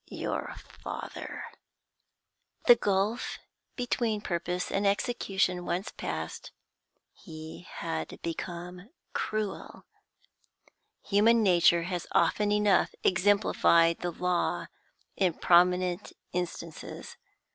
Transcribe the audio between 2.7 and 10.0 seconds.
gulf between purpose and execution once passed, he had become cruel;